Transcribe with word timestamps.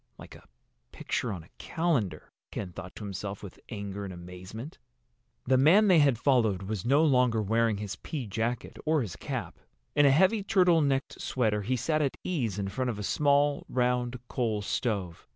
"Like 0.17 0.33
a 0.33 0.47
picture 0.91 1.31
on 1.31 1.43
a 1.43 1.49
calendar," 1.59 2.31
Ken 2.49 2.71
thought 2.73 2.95
to 2.95 3.03
himself 3.03 3.43
with 3.43 3.59
anger 3.69 4.03
and 4.03 4.11
amazement. 4.11 4.79
The 5.45 5.59
man 5.59 5.89
they 5.89 5.99
had 5.99 6.17
followed 6.17 6.63
was 6.63 6.83
no 6.83 7.05
longer 7.05 7.39
wearing 7.39 7.77
his 7.77 7.97
pea 7.97 8.25
jacket 8.25 8.77
or 8.83 9.03
his 9.03 9.15
cap. 9.15 9.59
In 9.95 10.07
a 10.07 10.09
heavy 10.11 10.41
turtle 10.41 10.81
necked 10.81 11.21
sweater 11.21 11.61
he 11.61 11.75
sat 11.75 12.01
at 12.01 12.17
ease 12.23 12.57
in 12.57 12.69
front 12.69 12.89
of 12.89 12.97
a 12.97 13.03
small, 13.03 13.63
round 13.69 14.17
coal 14.27 14.63
stove. 14.63 15.27